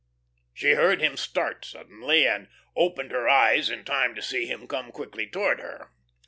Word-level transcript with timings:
She 0.51 0.71
heard 0.71 0.99
him 0.99 1.15
start 1.15 1.63
suddenly, 1.63 2.25
and 2.25 2.47
opened 2.75 3.11
her 3.11 3.29
eyes 3.29 3.69
in 3.69 3.85
time 3.85 4.15
to 4.15 4.21
see 4.23 4.47
him 4.47 4.67
come 4.67 4.91
quickly 4.91 5.27
towards 5.29 5.61
her. 5.61 5.91